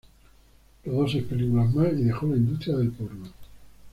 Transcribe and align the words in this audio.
Rodó 0.83 1.07
seis 1.07 1.25
películas 1.25 1.71
más 1.75 1.89
y 1.93 2.05
dejó 2.05 2.25
la 2.25 2.37
industria 2.37 2.75
del 2.75 2.89
porno. 2.89 3.27